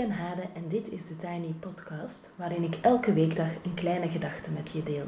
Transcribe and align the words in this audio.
ben 0.00 0.10
Hade 0.10 0.42
en 0.54 0.64
dit 0.68 0.90
is 0.90 1.00
de 1.06 1.16
Tiny 1.16 1.54
Podcast, 1.60 2.30
waarin 2.36 2.62
ik 2.62 2.78
elke 2.80 3.12
weekdag 3.12 3.46
een 3.62 3.74
kleine 3.74 4.08
gedachte 4.08 4.50
met 4.50 4.70
je 4.70 4.82
deel. 4.82 5.04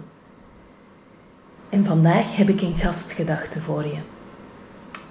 En 1.69 1.85
vandaag 1.85 2.37
heb 2.37 2.49
ik 2.49 2.61
een 2.61 2.75
gastgedachte 2.75 3.61
voor 3.61 3.85
je. 3.85 3.99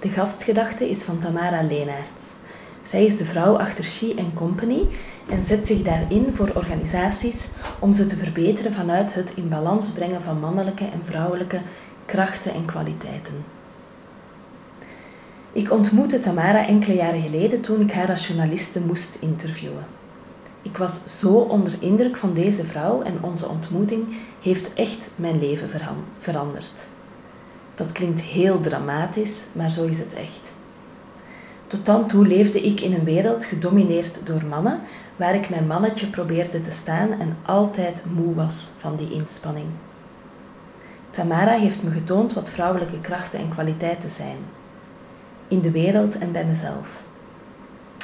De 0.00 0.08
gastgedachte 0.08 0.88
is 0.88 1.02
van 1.02 1.18
Tamara 1.18 1.62
Leenaerts. 1.62 2.32
Zij 2.82 3.04
is 3.04 3.16
de 3.16 3.24
vrouw 3.24 3.58
achter 3.58 3.84
She 3.84 4.30
Company 4.34 4.86
en 5.28 5.42
zet 5.42 5.66
zich 5.66 5.82
daarin 5.82 6.34
voor 6.34 6.52
organisaties 6.54 7.48
om 7.78 7.92
ze 7.92 8.04
te 8.04 8.16
verbeteren 8.16 8.72
vanuit 8.72 9.14
het 9.14 9.34
in 9.34 9.48
balans 9.48 9.90
brengen 9.90 10.22
van 10.22 10.40
mannelijke 10.40 10.84
en 10.84 11.04
vrouwelijke 11.04 11.60
krachten 12.06 12.54
en 12.54 12.64
kwaliteiten. 12.64 13.61
Ik 15.54 15.72
ontmoette 15.72 16.18
Tamara 16.18 16.66
enkele 16.66 16.94
jaren 16.94 17.20
geleden 17.20 17.60
toen 17.60 17.80
ik 17.80 17.92
haar 17.92 18.10
als 18.10 18.26
journaliste 18.26 18.80
moest 18.80 19.14
interviewen. 19.20 19.86
Ik 20.62 20.76
was 20.76 21.18
zo 21.18 21.32
onder 21.32 21.76
indruk 21.80 22.16
van 22.16 22.34
deze 22.34 22.64
vrouw 22.64 23.02
en 23.02 23.22
onze 23.22 23.48
ontmoeting 23.48 24.04
heeft 24.42 24.74
echt 24.74 25.08
mijn 25.16 25.38
leven 25.38 25.68
veranderd. 26.18 26.86
Dat 27.74 27.92
klinkt 27.92 28.20
heel 28.20 28.60
dramatisch, 28.60 29.44
maar 29.52 29.70
zo 29.70 29.84
is 29.84 29.98
het 29.98 30.14
echt. 30.14 30.52
Tot 31.66 31.86
dan 31.86 32.08
toe 32.08 32.26
leefde 32.26 32.60
ik 32.60 32.80
in 32.80 32.92
een 32.92 33.04
wereld 33.04 33.44
gedomineerd 33.44 34.26
door 34.26 34.44
mannen, 34.44 34.80
waar 35.16 35.34
ik 35.34 35.50
mijn 35.50 35.66
mannetje 35.66 36.06
probeerde 36.06 36.60
te 36.60 36.70
staan 36.70 37.20
en 37.20 37.36
altijd 37.42 38.02
moe 38.14 38.34
was 38.34 38.70
van 38.78 38.96
die 38.96 39.12
inspanning. 39.12 39.66
Tamara 41.10 41.52
heeft 41.52 41.82
me 41.82 41.90
getoond 41.90 42.32
wat 42.32 42.50
vrouwelijke 42.50 43.00
krachten 43.00 43.38
en 43.38 43.48
kwaliteiten 43.48 44.10
zijn. 44.10 44.36
In 45.52 45.60
de 45.60 45.70
wereld 45.70 46.18
en 46.18 46.32
bij 46.32 46.44
mezelf. 46.44 47.02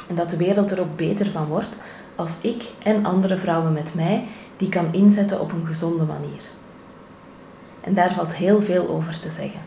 En 0.08 0.14
dat 0.14 0.30
de 0.30 0.36
wereld 0.36 0.70
er 0.70 0.80
ook 0.80 0.96
beter 0.96 1.30
van 1.30 1.46
wordt 1.46 1.76
als 2.14 2.40
ik 2.40 2.64
en 2.82 3.04
andere 3.04 3.36
vrouwen 3.36 3.72
met 3.72 3.94
mij 3.94 4.24
die 4.56 4.68
kan 4.68 4.92
inzetten 4.92 5.40
op 5.40 5.52
een 5.52 5.66
gezonde 5.66 6.04
manier. 6.04 6.42
En 7.80 7.94
daar 7.94 8.12
valt 8.12 8.34
heel 8.34 8.62
veel 8.62 8.88
over 8.88 9.20
te 9.20 9.30
zeggen. 9.30 9.60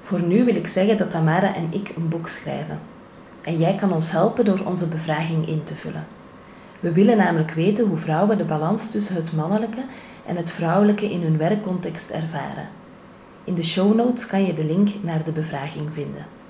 Voor 0.00 0.22
nu 0.22 0.44
wil 0.44 0.56
ik 0.56 0.66
zeggen 0.66 0.96
dat 0.96 1.10
Tamara 1.10 1.54
en 1.54 1.66
ik 1.70 1.92
een 1.96 2.08
boek 2.08 2.28
schrijven. 2.28 2.78
En 3.40 3.58
jij 3.58 3.74
kan 3.74 3.92
ons 3.92 4.10
helpen 4.10 4.44
door 4.44 4.60
onze 4.64 4.88
bevraging 4.88 5.48
in 5.48 5.62
te 5.62 5.74
vullen. 5.74 6.06
We 6.80 6.92
willen 6.92 7.16
namelijk 7.16 7.50
weten 7.50 7.86
hoe 7.86 7.96
vrouwen 7.96 8.38
de 8.38 8.44
balans 8.44 8.90
tussen 8.90 9.14
het 9.14 9.32
mannelijke 9.32 9.84
en 10.26 10.36
het 10.36 10.50
vrouwelijke 10.50 11.10
in 11.10 11.22
hun 11.22 11.36
werkcontext 11.36 12.10
ervaren. 12.10 12.68
In 13.44 13.54
de 13.54 13.64
show 13.64 13.94
notes 13.94 14.26
kan 14.26 14.44
je 14.44 14.54
de 14.54 14.64
link 14.64 14.88
naar 15.00 15.24
de 15.24 15.32
bevraging 15.32 15.88
vinden. 15.92 16.40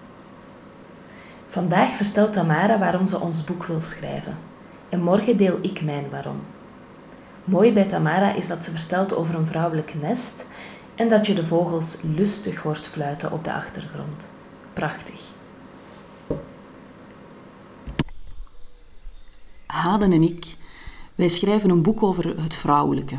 Vandaag 1.52 1.96
vertelt 1.96 2.32
Tamara 2.32 2.78
waarom 2.78 3.06
ze 3.06 3.20
ons 3.20 3.44
boek 3.44 3.64
wil 3.64 3.80
schrijven. 3.80 4.38
En 4.88 5.02
morgen 5.02 5.36
deel 5.36 5.58
ik 5.62 5.82
mijn 5.82 6.10
waarom. 6.10 6.40
Mooi 7.44 7.72
bij 7.72 7.84
Tamara 7.84 8.34
is 8.34 8.46
dat 8.46 8.64
ze 8.64 8.70
vertelt 8.70 9.14
over 9.14 9.34
een 9.34 9.46
vrouwelijk 9.46 9.94
nest 10.00 10.46
en 10.94 11.08
dat 11.08 11.26
je 11.26 11.34
de 11.34 11.46
vogels 11.46 11.96
lustig 12.02 12.62
hoort 12.62 12.86
fluiten 12.86 13.32
op 13.32 13.44
de 13.44 13.52
achtergrond. 13.52 14.28
Prachtig. 14.72 15.20
Haden 19.66 20.12
en 20.12 20.22
ik, 20.22 20.56
wij 21.16 21.28
schrijven 21.28 21.70
een 21.70 21.82
boek 21.82 22.02
over 22.02 22.42
het 22.42 22.54
vrouwelijke, 22.54 23.16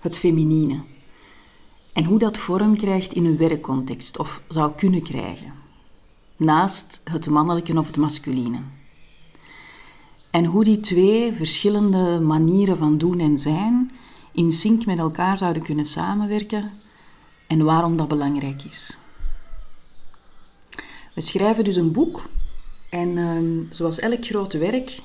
het 0.00 0.18
feminine. 0.18 0.80
En 1.94 2.04
hoe 2.04 2.18
dat 2.18 2.38
vorm 2.38 2.76
krijgt 2.76 3.12
in 3.12 3.24
een 3.24 3.38
werkcontext, 3.38 4.18
of 4.18 4.42
zou 4.48 4.72
kunnen 4.76 5.02
krijgen. 5.02 5.62
Naast 6.42 7.00
het 7.04 7.26
mannelijke 7.26 7.78
of 7.78 7.86
het 7.86 7.96
masculine. 7.96 8.58
En 10.30 10.44
hoe 10.44 10.64
die 10.64 10.80
twee 10.80 11.32
verschillende 11.32 12.20
manieren 12.20 12.78
van 12.78 12.98
doen 12.98 13.20
en 13.20 13.38
zijn 13.38 13.90
in 14.32 14.52
sync 14.52 14.86
met 14.86 14.98
elkaar 14.98 15.38
zouden 15.38 15.62
kunnen 15.62 15.84
samenwerken 15.84 16.70
en 17.48 17.64
waarom 17.64 17.96
dat 17.96 18.08
belangrijk 18.08 18.62
is. 18.62 18.98
We 21.14 21.20
schrijven 21.20 21.64
dus 21.64 21.76
een 21.76 21.92
boek 21.92 22.22
en 22.90 23.08
uh, 23.16 23.66
zoals 23.70 23.98
elk 23.98 24.24
groot 24.24 24.52
werk 24.52 25.02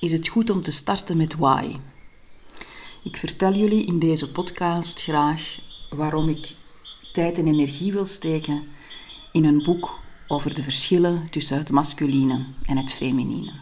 is 0.00 0.12
het 0.12 0.28
goed 0.28 0.50
om 0.50 0.62
te 0.62 0.72
starten 0.72 1.16
met 1.16 1.34
why. 1.34 1.76
Ik 3.02 3.16
vertel 3.16 3.52
jullie 3.52 3.86
in 3.86 3.98
deze 3.98 4.32
podcast 4.32 5.02
graag 5.02 5.56
waarom 5.88 6.28
ik 6.28 6.54
tijd 7.12 7.38
en 7.38 7.46
energie 7.46 7.92
wil 7.92 8.06
steken 8.06 8.62
in 9.32 9.44
een 9.44 9.62
boek 9.62 10.02
over 10.28 10.54
de 10.54 10.62
verschillen 10.62 11.28
tussen 11.30 11.58
het 11.58 11.70
masculine 11.70 12.44
en 12.66 12.76
het 12.76 12.92
feminine. 12.92 13.52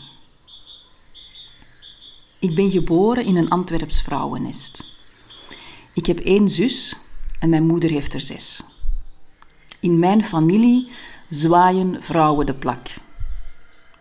Ik 2.41 2.55
ben 2.55 2.71
geboren 2.71 3.25
in 3.25 3.37
een 3.37 3.49
Antwerps 3.49 4.03
vrouwennest. 4.03 4.85
Ik 5.95 6.07
heb 6.07 6.19
één 6.19 6.49
zus 6.49 6.97
en 7.39 7.49
mijn 7.49 7.67
moeder 7.67 7.91
heeft 7.91 8.15
er 8.15 8.21
zes. 8.21 8.65
In 9.81 9.99
mijn 9.99 10.25
familie 10.25 10.89
zwaaien 11.31 12.03
vrouwen 12.03 12.47
de 12.47 12.55
plak. 12.55 12.89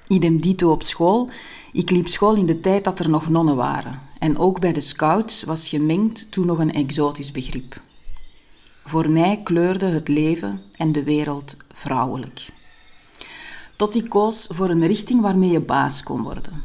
Idem 0.08 0.42
dito 0.42 0.72
op 0.72 0.84
school. 0.84 1.30
Ik 1.72 1.90
liep 1.90 2.08
school 2.08 2.36
in 2.36 2.46
de 2.46 2.60
tijd 2.60 2.84
dat 2.84 3.00
er 3.00 3.10
nog 3.10 3.30
nonnen 3.30 3.56
waren. 3.56 4.00
En 4.20 4.38
ook 4.38 4.60
bij 4.60 4.74
de 4.74 4.82
scouts 4.82 5.44
was 5.44 5.70
gemengd 5.70 6.32
toen 6.32 6.46
nog 6.46 6.58
een 6.58 6.74
exotisch 6.74 7.32
begrip. 7.32 7.82
Voor 8.84 9.10
mij 9.10 9.42
kleurde 9.44 9.86
het 9.86 10.08
leven 10.08 10.62
en 10.78 10.92
de 10.92 11.04
wereld 11.04 11.58
vrouwelijk. 11.82 12.48
Tot 13.76 13.96
ik 13.96 14.10
koos 14.10 14.48
voor 14.54 14.70
een 14.70 14.88
richting 14.88 15.22
waarmee 15.22 15.50
je 15.50 15.60
baas 15.60 16.04
kon 16.04 16.22
worden. 16.22 16.64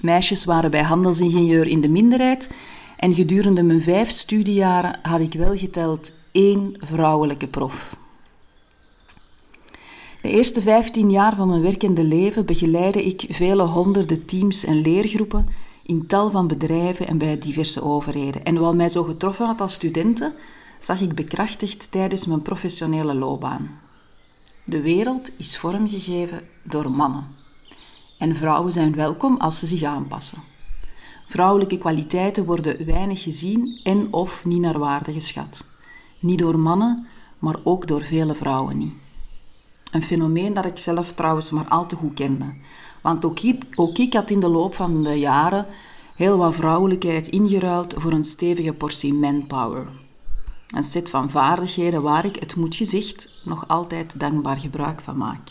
Meisjes 0.00 0.44
waren 0.44 0.70
bij 0.70 0.82
handelsingenieur 0.82 1.66
in 1.66 1.80
de 1.80 1.88
minderheid 1.88 2.50
en 2.96 3.14
gedurende 3.14 3.62
mijn 3.62 3.82
vijf 3.82 4.10
studiejaren 4.10 4.98
had 5.02 5.20
ik 5.20 5.32
wel 5.32 5.56
geteld 5.56 6.12
één 6.32 6.76
vrouwelijke 6.78 7.46
prof. 7.46 7.96
De 10.22 10.30
eerste 10.30 10.62
vijftien 10.62 11.10
jaar 11.10 11.36
van 11.36 11.48
mijn 11.48 11.62
werkende 11.62 12.04
leven 12.04 12.46
begeleidde 12.46 13.04
ik 13.04 13.24
vele 13.28 13.62
honderden 13.62 14.24
teams 14.26 14.64
en 14.64 14.80
leergroepen 14.80 15.48
in 15.82 16.06
tal 16.06 16.30
van 16.30 16.46
bedrijven 16.46 17.06
en 17.06 17.18
bij 17.18 17.38
diverse 17.38 17.82
overheden. 17.82 18.44
En 18.44 18.58
wat 18.58 18.74
mij 18.74 18.88
zo 18.88 19.02
getroffen 19.02 19.46
had 19.46 19.60
als 19.60 19.72
studenten, 19.72 20.34
zag 20.80 21.00
ik 21.00 21.14
bekrachtigd 21.14 21.90
tijdens 21.90 22.26
mijn 22.26 22.42
professionele 22.42 23.14
loopbaan. 23.14 23.70
De 24.68 24.80
wereld 24.80 25.30
is 25.36 25.58
vormgegeven 25.58 26.40
door 26.62 26.90
mannen. 26.90 27.26
En 28.18 28.36
vrouwen 28.36 28.72
zijn 28.72 28.94
welkom 28.94 29.36
als 29.36 29.58
ze 29.58 29.66
zich 29.66 29.82
aanpassen. 29.82 30.38
Vrouwelijke 31.26 31.78
kwaliteiten 31.78 32.44
worden 32.44 32.86
weinig 32.86 33.22
gezien 33.22 33.80
en 33.82 34.12
of 34.12 34.44
niet 34.44 34.60
naar 34.60 34.78
waarde 34.78 35.12
geschat. 35.12 35.64
Niet 36.18 36.38
door 36.38 36.58
mannen, 36.58 37.06
maar 37.38 37.56
ook 37.62 37.86
door 37.86 38.02
vele 38.02 38.34
vrouwen 38.34 38.78
niet. 38.78 38.92
Een 39.90 40.02
fenomeen 40.02 40.52
dat 40.52 40.64
ik 40.64 40.78
zelf 40.78 41.12
trouwens 41.12 41.50
maar 41.50 41.68
al 41.68 41.86
te 41.86 41.96
goed 41.96 42.14
kende. 42.14 42.54
Want 43.00 43.24
ook 43.24 43.40
ik, 43.40 43.64
ook 43.74 43.98
ik 43.98 44.12
had 44.12 44.30
in 44.30 44.40
de 44.40 44.48
loop 44.48 44.74
van 44.74 45.04
de 45.04 45.18
jaren 45.18 45.66
heel 46.16 46.36
wat 46.36 46.54
vrouwelijkheid 46.54 47.28
ingeruild 47.28 47.94
voor 47.96 48.12
een 48.12 48.24
stevige 48.24 48.72
portie 48.72 49.14
manpower. 49.14 50.07
Een 50.68 50.84
set 50.84 51.10
van 51.10 51.30
vaardigheden 51.30 52.02
waar 52.02 52.24
ik, 52.24 52.36
het 52.36 52.56
moet 52.56 52.74
gezegd, 52.74 53.32
nog 53.44 53.68
altijd 53.68 54.20
dankbaar 54.20 54.56
gebruik 54.56 55.00
van 55.00 55.16
maak. 55.16 55.50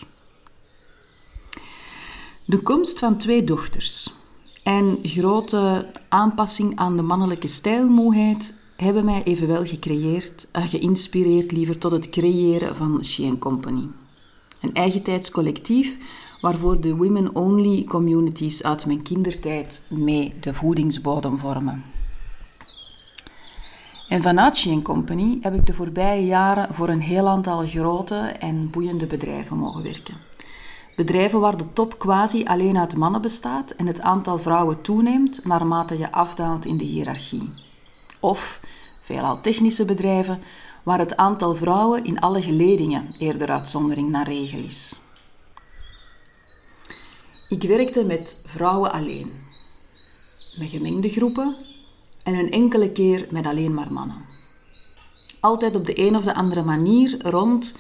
De 2.46 2.60
komst 2.60 3.00
van 3.00 3.18
twee 3.18 3.44
dochters 3.44 4.14
en 4.64 5.00
grote 5.04 5.92
aanpassing 6.10 6.76
aan 6.76 6.96
de 6.96 7.02
mannelijke 7.02 7.48
stijlmoeheid 7.48 8.54
hebben 8.76 9.06
mij 9.06 9.24
evenwel 9.24 9.66
gecreëerd, 9.66 10.48
uh, 10.56 10.68
geïnspireerd 10.68 11.52
liever 11.52 11.78
tot 11.78 11.92
het 11.92 12.10
creëren 12.10 12.76
van 12.76 13.06
She 13.06 13.38
Company. 13.40 13.88
Een 14.62 14.74
eigentijds 14.74 15.32
collectief 15.32 15.98
waarvoor 16.42 16.82
de 16.82 16.96
women-only 16.96 17.84
communities 17.84 18.64
uit 18.64 18.86
mijn 18.86 19.02
kindertijd 19.02 19.84
mee 19.88 20.34
de 20.40 20.54
voedingsbodem 20.54 21.38
vormen. 21.38 21.84
En 24.08 24.56
She 24.56 24.82
Company 24.82 25.38
heb 25.42 25.54
ik 25.54 25.66
de 25.66 25.74
voorbije 25.74 26.26
jaren 26.26 26.74
voor 26.74 26.90
een 26.90 27.02
heel 27.02 27.28
aantal 27.28 27.68
grote 27.68 28.16
en 28.16 28.70
boeiende 28.70 29.08
bedrijven 29.08 29.58
mogen 29.58 29.84
werken. 29.84 30.18
Bedrijven 30.96 31.40
waar 31.40 31.58
de 31.58 31.74
top 31.74 32.00
quasi 32.00 32.46
alleen 32.46 32.78
uit 32.78 32.96
mannen 32.96 33.22
bestaat 33.22 33.72
en 33.72 33.88
het 33.88 34.02
aantal 34.02 34.40
vrouwen 34.40 34.82
toeneemt 34.82 35.46
naarmate 35.46 35.98
je 35.98 36.12
afdaalt 36.12 36.66
in 36.66 36.78
de 36.78 36.84
hiërarchie. 36.84 37.54
Of 38.22 38.60
veelal 39.04 39.42
technische 39.42 39.86
bedrijven 39.86 40.42
waar 40.84 41.00
het 41.00 41.18
aantal 41.18 41.56
vrouwen 41.56 42.04
in 42.04 42.20
alle 42.20 42.42
geledingen 42.42 43.14
eerder 43.18 43.52
uitzondering 43.52 44.10
naar 44.10 44.28
regel 44.28 44.60
is. 44.60 45.00
Ik 47.50 47.64
werkte 47.64 48.06
met 48.06 48.42
vrouwen 48.46 48.92
alleen, 48.92 49.32
met 50.58 50.70
gemengde 50.70 51.10
groepen 51.10 51.56
en 52.28 52.36
een 52.36 52.52
enkele 52.52 52.92
keer 52.92 53.28
met 53.30 53.46
alleen 53.46 53.74
maar 53.74 53.94
mannen. 53.94 54.26
Altijd 55.40 55.76
op 55.76 55.86
de 55.86 56.00
een 56.00 56.16
of 56.16 56.24
de 56.24 56.34
andere 56.34 56.64
manier 56.64 57.30
rond 57.30 57.76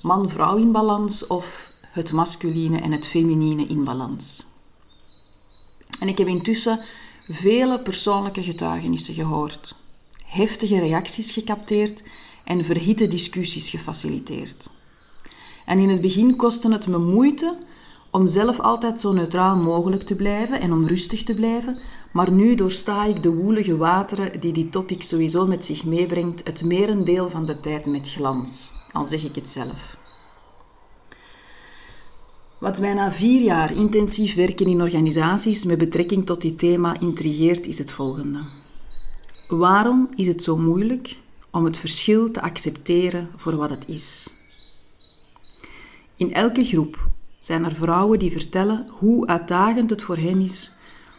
man-vrouw 0.00 0.56
in 0.56 0.72
balans 0.72 1.26
of 1.26 1.70
het 1.82 2.12
masculine 2.12 2.80
en 2.80 2.92
het 2.92 3.06
feminine 3.06 3.66
in 3.66 3.84
balans. 3.84 4.46
En 6.00 6.08
ik 6.08 6.18
heb 6.18 6.26
intussen 6.26 6.80
vele 7.28 7.82
persoonlijke 7.82 8.42
getuigenissen 8.42 9.14
gehoord, 9.14 9.74
heftige 10.24 10.78
reacties 10.78 11.32
gecapteerd 11.32 12.04
en 12.44 12.64
verhitte 12.64 13.06
discussies 13.06 13.70
gefaciliteerd. 13.70 14.70
En 15.64 15.78
in 15.78 15.88
het 15.88 16.00
begin 16.00 16.36
kostte 16.36 16.72
het 16.72 16.86
me 16.86 16.98
moeite 16.98 17.58
om 18.12 18.28
zelf 18.28 18.60
altijd 18.60 19.00
zo 19.00 19.12
neutraal 19.12 19.56
mogelijk 19.56 20.02
te 20.02 20.16
blijven 20.16 20.60
en 20.60 20.72
om 20.72 20.86
rustig 20.86 21.22
te 21.22 21.34
blijven, 21.34 21.78
maar 22.12 22.30
nu 22.30 22.54
doorsta 22.54 23.04
ik 23.04 23.22
de 23.22 23.34
woelige 23.34 23.76
wateren 23.76 24.40
die 24.40 24.52
die 24.52 24.68
topic 24.68 25.02
sowieso 25.02 25.46
met 25.46 25.64
zich 25.64 25.84
meebrengt, 25.84 26.46
het 26.46 26.64
merendeel 26.64 27.30
van 27.30 27.44
de 27.44 27.60
tijd 27.60 27.86
met 27.86 28.10
glans, 28.10 28.72
al 28.92 29.04
zeg 29.04 29.24
ik 29.24 29.34
het 29.34 29.50
zelf. 29.50 29.96
Wat 32.58 32.80
mij 32.80 32.94
na 32.94 33.12
vier 33.12 33.42
jaar 33.42 33.76
intensief 33.76 34.34
werken 34.34 34.66
in 34.66 34.82
organisaties 34.82 35.64
met 35.64 35.78
betrekking 35.78 36.26
tot 36.26 36.40
dit 36.40 36.58
thema 36.58 37.00
intrigeert, 37.00 37.66
is 37.66 37.78
het 37.78 37.92
volgende. 37.92 38.40
Waarom 39.48 40.08
is 40.16 40.26
het 40.26 40.42
zo 40.42 40.56
moeilijk 40.56 41.16
om 41.50 41.64
het 41.64 41.76
verschil 41.76 42.30
te 42.30 42.42
accepteren 42.42 43.28
voor 43.36 43.56
wat 43.56 43.70
het 43.70 43.88
is? 43.88 44.34
In 46.16 46.32
elke 46.32 46.64
groep 46.64 47.10
zijn 47.44 47.64
er 47.64 47.74
vrouwen 47.74 48.18
die 48.18 48.32
vertellen 48.32 48.86
hoe 48.98 49.26
uitdagend 49.26 49.90
het 49.90 50.02
voor 50.02 50.16
hen 50.16 50.40
is 50.40 50.72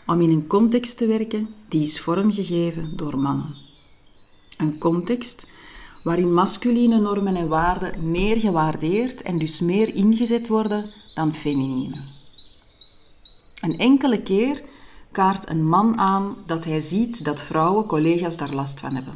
om 0.05 0.21
in 0.21 0.29
een 0.29 0.47
context 0.47 0.97
te 0.97 1.07
werken 1.07 1.49
die 1.67 1.83
is 1.83 2.01
vormgegeven 2.01 2.91
door 2.95 3.17
mannen. 3.17 3.55
Een 4.57 4.77
context 4.77 5.47
waarin 6.03 6.33
masculine 6.33 6.99
normen 6.99 7.35
en 7.35 7.47
waarden 7.47 8.11
meer 8.11 8.37
gewaardeerd 8.37 9.21
en 9.21 9.37
dus 9.37 9.59
meer 9.59 9.95
ingezet 9.95 10.47
worden 10.47 10.85
dan 11.15 11.33
feminine. 11.33 11.97
Een 13.61 13.77
enkele 13.77 14.21
keer 14.21 14.61
kaart 15.11 15.49
een 15.49 15.67
man 15.67 15.97
aan 15.97 16.35
dat 16.47 16.63
hij 16.63 16.81
ziet 16.81 17.25
dat 17.25 17.41
vrouwen 17.41 17.85
collega's 17.85 18.37
daar 18.37 18.53
last 18.53 18.79
van 18.79 18.95
hebben. 18.95 19.15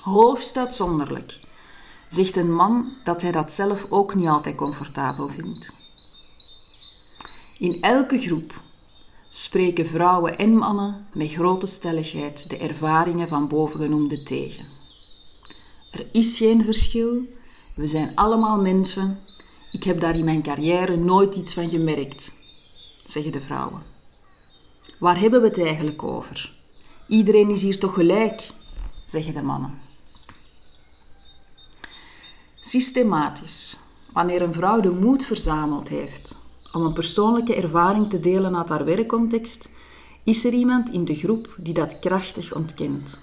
Hoogst 0.00 0.56
uitzonderlijk 0.56 1.40
zegt 2.10 2.36
een 2.36 2.54
man 2.54 2.92
dat 3.04 3.22
hij 3.22 3.32
dat 3.32 3.52
zelf 3.52 3.86
ook 3.88 4.14
niet 4.14 4.28
altijd 4.28 4.56
comfortabel 4.56 5.28
vindt. 5.28 5.72
In 7.58 7.82
elke 7.82 8.18
groep 8.18 8.62
spreken 9.28 9.86
vrouwen 9.86 10.38
en 10.38 10.54
mannen 10.54 11.06
met 11.14 11.32
grote 11.32 11.66
stelligheid 11.66 12.50
de 12.50 12.58
ervaringen 12.58 13.28
van 13.28 13.48
bovengenoemde 13.48 14.22
tegen. 14.22 14.64
Er 15.90 16.06
is 16.12 16.36
geen 16.36 16.64
verschil, 16.64 17.22
we 17.74 17.88
zijn 17.88 18.16
allemaal 18.16 18.60
mensen. 18.60 19.18
Ik 19.72 19.84
heb 19.84 20.00
daar 20.00 20.16
in 20.16 20.24
mijn 20.24 20.42
carrière 20.42 20.96
nooit 20.96 21.36
iets 21.36 21.54
van 21.54 21.70
gemerkt, 21.70 22.32
zeggen 23.04 23.32
de 23.32 23.40
vrouwen. 23.40 23.82
Waar 24.98 25.20
hebben 25.20 25.40
we 25.40 25.46
het 25.46 25.58
eigenlijk 25.58 26.02
over? 26.02 26.58
Iedereen 27.08 27.50
is 27.50 27.62
hier 27.62 27.78
toch 27.78 27.94
gelijk, 27.94 28.50
zeggen 29.04 29.32
de 29.32 29.42
mannen. 29.42 29.89
Systematisch, 32.70 33.76
wanneer 34.12 34.42
een 34.42 34.54
vrouw 34.54 34.80
de 34.80 34.90
moed 34.90 35.24
verzameld 35.24 35.88
heeft 35.88 36.38
om 36.72 36.82
een 36.82 36.92
persoonlijke 36.92 37.54
ervaring 37.54 38.10
te 38.10 38.20
delen 38.20 38.56
uit 38.56 38.68
haar 38.68 38.84
werkcontext, 38.84 39.70
is 40.24 40.44
er 40.44 40.52
iemand 40.52 40.90
in 40.90 41.04
de 41.04 41.14
groep 41.14 41.54
die 41.56 41.74
dat 41.74 41.98
krachtig 41.98 42.54
ontkent. 42.54 43.20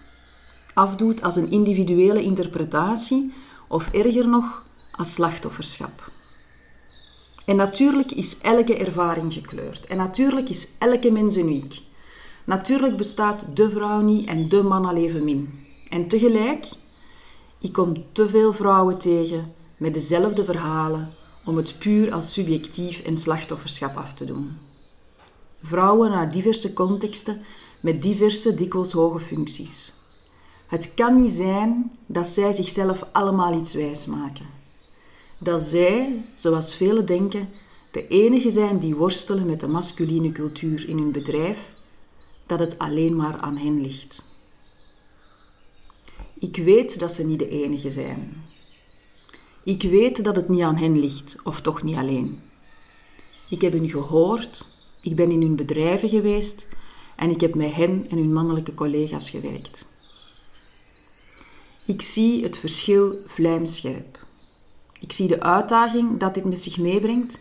Afdoet 0.73 1.23
als 1.23 1.35
een 1.35 1.51
individuele 1.51 2.21
interpretatie 2.21 3.33
of 3.67 3.89
erger 3.91 4.27
nog 4.27 4.65
als 4.91 5.13
slachtofferschap. 5.13 6.11
En 7.45 7.55
natuurlijk 7.55 8.11
is 8.11 8.37
elke 8.37 8.77
ervaring 8.77 9.33
gekleurd. 9.33 9.85
En 9.85 9.97
natuurlijk 9.97 10.49
is 10.49 10.67
elke 10.77 11.11
mens 11.11 11.37
uniek. 11.37 11.79
Natuurlijk 12.45 12.97
bestaat 12.97 13.45
de 13.53 13.69
vrouw 13.69 14.01
niet 14.01 14.27
en 14.27 14.49
de 14.49 14.63
man 14.63 14.85
al 14.85 14.95
evenmin. 14.95 15.59
En 15.89 16.07
tegelijk, 16.07 16.67
ik 17.59 17.73
kom 17.73 18.03
te 18.13 18.29
veel 18.29 18.53
vrouwen 18.53 18.97
tegen 18.97 19.53
met 19.77 19.93
dezelfde 19.93 20.45
verhalen 20.45 21.09
om 21.45 21.57
het 21.57 21.79
puur 21.79 22.13
als 22.13 22.33
subjectief 22.33 23.01
en 23.01 23.17
slachtofferschap 23.17 23.95
af 23.95 24.13
te 24.13 24.25
doen. 24.25 24.57
Vrouwen 25.61 26.11
uit 26.11 26.33
diverse 26.33 26.73
contexten 26.73 27.41
met 27.81 28.01
diverse, 28.01 28.53
dikwijls 28.53 28.91
hoge 28.91 29.19
functies. 29.19 29.93
Het 30.67 30.93
kan 30.93 31.21
niet 31.21 31.31
zijn 31.31 31.91
dat 32.05 32.27
zij 32.27 32.53
zichzelf 32.53 33.03
allemaal 33.11 33.59
iets 33.59 33.73
wijs 33.73 34.05
maken. 34.05 34.45
Dat 35.39 35.61
zij, 35.61 36.25
zoals 36.35 36.75
velen 36.75 37.05
denken, 37.05 37.49
de 37.91 38.07
enige 38.07 38.51
zijn 38.51 38.79
die 38.79 38.95
worstelen 38.95 39.45
met 39.45 39.59
de 39.59 39.67
masculine 39.67 40.31
cultuur 40.31 40.89
in 40.89 40.97
hun 40.97 41.11
bedrijf, 41.11 41.71
dat 42.47 42.59
het 42.59 42.79
alleen 42.79 43.15
maar 43.15 43.37
aan 43.37 43.57
hen 43.57 43.81
ligt. 43.81 44.26
Ik 46.39 46.55
weet 46.55 46.99
dat 46.99 47.11
ze 47.11 47.25
niet 47.25 47.39
de 47.39 47.49
enige 47.49 47.91
zijn. 47.91 48.43
Ik 49.63 49.81
weet 49.81 50.23
dat 50.23 50.35
het 50.35 50.49
niet 50.49 50.61
aan 50.61 50.75
hen 50.75 50.99
ligt, 50.99 51.35
of 51.43 51.61
toch 51.61 51.83
niet 51.83 51.95
alleen. 51.95 52.39
Ik 53.49 53.61
heb 53.61 53.73
hen 53.73 53.89
gehoord, 53.89 54.67
ik 55.01 55.15
ben 55.15 55.31
in 55.31 55.41
hun 55.41 55.55
bedrijven 55.55 56.09
geweest 56.09 56.67
en 57.15 57.29
ik 57.29 57.41
heb 57.41 57.55
met 57.55 57.73
hen 57.73 58.05
en 58.09 58.17
hun 58.17 58.33
mannelijke 58.33 58.73
collega's 58.73 59.29
gewerkt. 59.29 59.87
Ik 61.85 62.01
zie 62.01 62.43
het 62.43 62.57
verschil 62.57 63.15
vlijmscherp. 63.27 64.19
Ik 64.99 65.11
zie 65.11 65.27
de 65.27 65.41
uitdaging 65.41 66.19
dat 66.19 66.33
dit 66.33 66.45
met 66.45 66.61
zich 66.61 66.77
meebrengt 66.77 67.39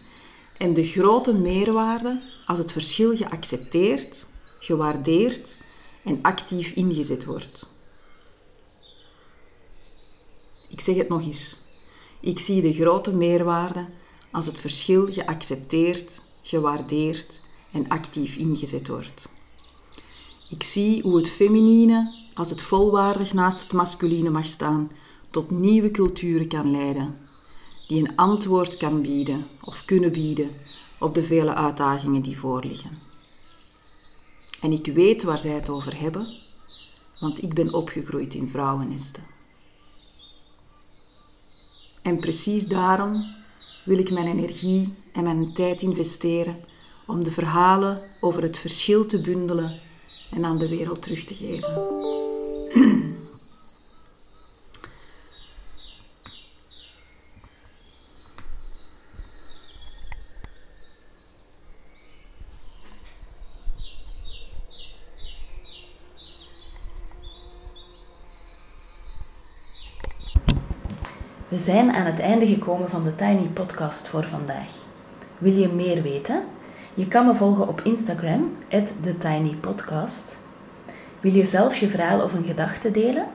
en 0.58 0.74
de 0.74 0.84
grote 0.84 1.34
meerwaarde 1.34 2.22
als 2.46 2.58
het 2.58 2.72
verschil 2.72 3.16
geaccepteerd, 3.16 4.26
gewaardeerd 4.60 5.58
en 6.04 6.22
actief 6.22 6.72
ingezet 6.72 7.24
wordt. 7.24 7.75
Ik 10.76 10.82
zeg 10.82 10.96
het 10.96 11.08
nog 11.08 11.22
eens. 11.22 11.58
Ik 12.20 12.38
zie 12.38 12.60
de 12.60 12.72
grote 12.72 13.12
meerwaarde 13.12 13.86
als 14.30 14.46
het 14.46 14.60
verschil 14.60 15.12
geaccepteerd, 15.12 16.22
gewaardeerd 16.42 17.42
en 17.72 17.88
actief 17.88 18.36
ingezet 18.36 18.88
wordt. 18.88 19.28
Ik 20.50 20.62
zie 20.62 21.02
hoe 21.02 21.16
het 21.16 21.28
feminine, 21.28 22.12
als 22.34 22.50
het 22.50 22.62
volwaardig 22.62 23.32
naast 23.32 23.62
het 23.62 23.72
masculine 23.72 24.30
mag 24.30 24.46
staan, 24.46 24.90
tot 25.30 25.50
nieuwe 25.50 25.90
culturen 25.90 26.48
kan 26.48 26.70
leiden, 26.70 27.18
die 27.88 27.98
een 27.98 28.16
antwoord 28.16 28.76
kan 28.76 29.02
bieden 29.02 29.46
of 29.62 29.84
kunnen 29.84 30.12
bieden 30.12 30.50
op 30.98 31.14
de 31.14 31.24
vele 31.24 31.54
uitdagingen 31.54 32.22
die 32.22 32.38
voorliggen. 32.38 32.98
En 34.60 34.72
ik 34.72 34.86
weet 34.86 35.22
waar 35.22 35.38
zij 35.38 35.52
het 35.52 35.68
over 35.68 36.00
hebben, 36.00 36.26
want 37.20 37.42
ik 37.42 37.54
ben 37.54 37.72
opgegroeid 37.72 38.34
in 38.34 38.48
vrouwennesten. 38.48 39.35
En 42.06 42.18
precies 42.18 42.66
daarom 42.66 43.34
wil 43.84 43.98
ik 43.98 44.10
mijn 44.10 44.26
energie 44.26 44.94
en 45.12 45.22
mijn 45.22 45.52
tijd 45.52 45.82
investeren 45.82 46.56
om 47.06 47.24
de 47.24 47.30
verhalen 47.30 48.00
over 48.20 48.42
het 48.42 48.58
verschil 48.58 49.06
te 49.06 49.20
bundelen 49.20 49.80
en 50.30 50.44
aan 50.44 50.58
de 50.58 50.68
wereld 50.68 51.02
terug 51.02 51.24
te 51.24 51.34
geven. 51.34 52.15
We 71.56 71.62
zijn 71.62 71.92
aan 71.92 72.06
het 72.06 72.20
einde 72.20 72.46
gekomen 72.46 72.88
van 72.88 73.04
de 73.04 73.14
Tiny 73.14 73.46
Podcast 73.46 74.08
voor 74.08 74.24
vandaag. 74.24 74.68
Wil 75.38 75.52
je 75.52 75.68
meer 75.68 76.02
weten? 76.02 76.42
Je 76.94 77.08
kan 77.08 77.26
me 77.26 77.34
volgen 77.34 77.68
op 77.68 77.80
Instagram, 77.80 78.56
TheTinyPodcast. 79.00 80.36
Wil 81.20 81.32
je 81.32 81.44
zelf 81.44 81.76
je 81.76 81.88
verhaal 81.88 82.20
of 82.20 82.32
een 82.32 82.44
gedachte 82.44 82.90
delen? 82.90 83.26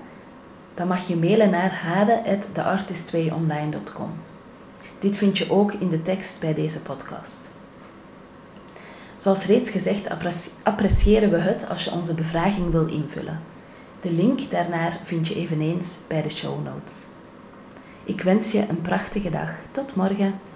Dan 0.74 0.88
mag 0.88 1.08
je 1.08 1.16
mailen 1.16 1.50
naar 1.50 1.74
hade.theartist2online.com. 1.74 4.12
Dit 5.00 5.18
vind 5.18 5.38
je 5.38 5.52
ook 5.52 5.74
in 5.74 5.90
de 5.90 6.02
tekst 6.02 6.40
bij 6.40 6.54
deze 6.54 6.80
podcast. 6.80 7.50
Zoals 9.16 9.46
reeds 9.46 9.70
gezegd, 9.70 10.10
appreciëren 10.64 11.32
we 11.32 11.38
het 11.38 11.70
als 11.70 11.84
je 11.84 11.92
onze 11.92 12.14
bevraging 12.14 12.72
wil 12.72 12.88
invullen. 12.88 13.40
De 14.00 14.12
link 14.12 14.52
daarnaar 14.52 15.00
vind 15.04 15.28
je 15.28 15.36
eveneens 15.36 16.00
bij 16.08 16.22
de 16.22 16.30
show 16.30 16.64
notes. 16.64 17.10
Ik 18.04 18.22
wens 18.22 18.52
je 18.52 18.66
een 18.70 18.82
prachtige 18.82 19.30
dag. 19.30 19.52
Tot 19.72 19.96
morgen. 19.96 20.51